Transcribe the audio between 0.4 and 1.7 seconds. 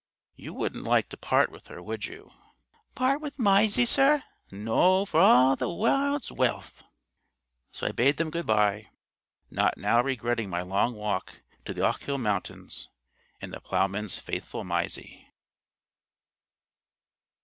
wouldn't like to part with